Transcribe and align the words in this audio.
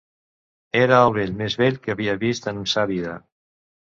Era 0.79 1.01
el 1.09 1.13
vell 1.17 1.35
més 1.41 1.57
vell 1.63 1.77
que 1.85 1.93
havia 1.95 2.17
vist 2.25 2.49
en 2.53 2.63
sa 2.75 2.87
vida. 2.95 3.13